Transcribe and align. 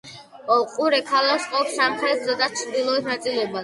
ყურე 0.75 1.01
ქალაქს 1.11 1.47
ყოფს 1.53 1.79
სამხრეთ 1.83 2.29
და 2.43 2.53
ჩრდილოეთ 2.61 3.15
ნაწილებად. 3.17 3.59